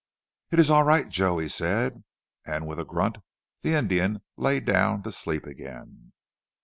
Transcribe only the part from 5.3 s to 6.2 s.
again.